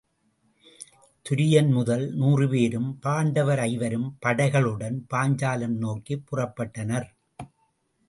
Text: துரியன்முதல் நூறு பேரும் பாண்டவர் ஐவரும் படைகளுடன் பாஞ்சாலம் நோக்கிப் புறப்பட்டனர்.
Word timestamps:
துரியன்முதல் 1.25 2.09
நூறு 2.13 2.49
பேரும் 2.49 2.99
பாண்டவர் 2.99 3.59
ஐவரும் 3.59 4.17
படைகளுடன் 4.25 4.99
பாஞ்சாலம் 5.13 5.77
நோக்கிப் 5.77 6.25
புறப்பட்டனர். 6.31 7.09